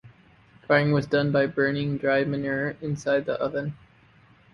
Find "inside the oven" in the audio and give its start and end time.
2.81-3.75